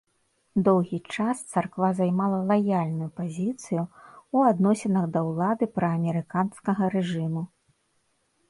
Доўгі 0.67 0.97
час 1.15 1.37
царква 1.55 1.89
займала 1.99 2.39
лаяльную 2.51 3.09
пазіцыю 3.19 3.83
ў 3.83 4.37
адносінах 4.55 5.05
да 5.19 5.27
ўлады 5.29 5.65
праамерыканскага 5.77 6.83
рэжыму. 6.97 7.41